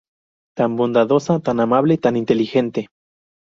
Tan 0.61 0.77
bondadosa, 0.79 1.35
tan 1.43 1.59
amable, 1.61 1.95
tan 1.99 2.15
inteligente. 2.23 2.87